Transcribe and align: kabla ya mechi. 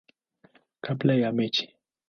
kabla 0.81 1.13
ya 1.15 1.31
mechi. 1.31 1.75